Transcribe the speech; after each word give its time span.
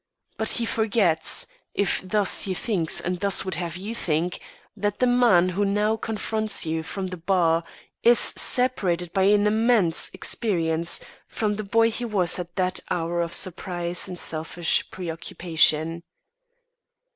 But 0.35 0.49
he 0.49 0.65
forgets, 0.65 1.45
if 1.75 2.01
thus 2.03 2.41
he 2.41 2.55
thinks 2.55 2.99
and 3.01 3.19
thus 3.19 3.45
would 3.45 3.53
have 3.53 3.77
you 3.77 3.93
think, 3.93 4.39
that 4.75 4.97
the 4.97 5.05
man 5.05 5.49
who 5.49 5.63
now 5.63 5.95
confronts 5.95 6.65
you 6.65 6.81
from 6.81 7.05
the 7.05 7.17
bar 7.17 7.63
is 8.01 8.17
separated 8.17 9.13
by 9.13 9.25
an 9.25 9.45
immense 9.45 10.09
experience 10.11 11.01
from 11.27 11.53
the 11.57 11.63
boy 11.63 11.91
he 11.91 12.05
was 12.05 12.39
at 12.39 12.55
that 12.55 12.79
hour 12.89 13.21
of 13.21 13.35
surprise 13.35 14.07
and 14.07 14.17
selfish 14.17 14.89
preoccupation. 14.89 16.01